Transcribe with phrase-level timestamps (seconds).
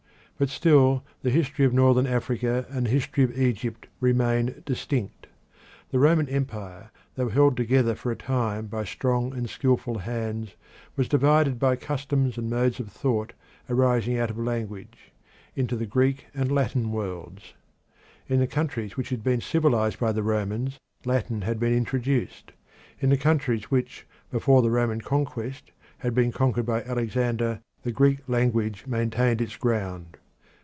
[0.37, 5.27] But still the history of Northern Africa and the history of Egypt remain distinct.
[5.91, 10.55] The Roman empire, though held together for a time by strong and skilful hands,
[10.95, 13.33] was divided by customs and modes of thought
[13.69, 15.11] arising out of language
[15.55, 17.53] into the Greek and Latin worlds.
[18.27, 22.51] In the countries which had been civilised by the Romans Latin had been introduced.
[22.99, 28.21] In the countries which before the Roman conquest had been conquered by Alexander, the Greek
[28.27, 30.17] language maintained its ground.